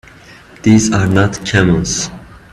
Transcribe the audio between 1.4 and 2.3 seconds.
camels!